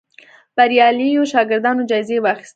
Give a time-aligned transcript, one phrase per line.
[0.57, 2.49] بریالیو شاګردانو جایزې واخیستې